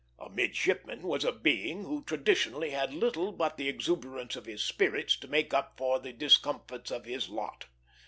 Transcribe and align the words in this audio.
A 0.17 0.31
midshipman 0.31 1.03
was 1.03 1.23
a 1.23 1.31
being 1.31 1.83
who 1.83 2.03
traditionally 2.03 2.71
had 2.71 2.91
little 2.91 3.31
but 3.31 3.55
the 3.57 3.69
exuberance 3.69 4.35
of 4.35 4.47
his 4.47 4.63
spirits 4.63 5.15
to 5.19 5.27
make 5.27 5.53
up 5.53 5.77
for 5.77 5.99
the 5.99 6.11
discomforts 6.11 6.89
of 6.89 7.05
his 7.05 7.29
lot. 7.29 7.67